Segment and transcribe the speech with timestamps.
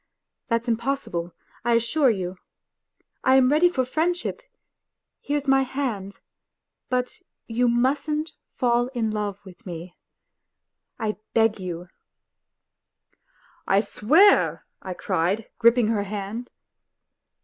[0.49, 1.31] That's impossible,
[1.63, 2.39] I assure you.
[3.23, 4.41] I am ready for friendship;
[5.19, 6.21] here's my hand....
[6.91, 9.95] J|ut you mustn't fall in love with me,
[10.97, 11.85] I beg you!"
[13.69, 16.49] T Tr?w^aT7 A ^~CTfed", gripping her hand.